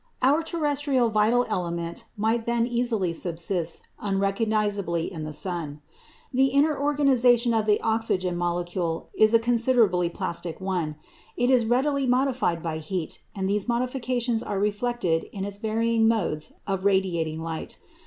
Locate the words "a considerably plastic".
9.35-10.59